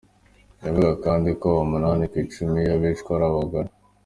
[0.67, 3.69] Ivuga kandi ko umunani kw'icumi y'abicwa ari abagore.